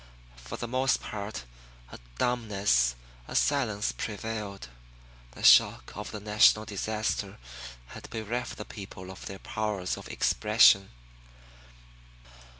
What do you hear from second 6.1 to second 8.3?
national disaster had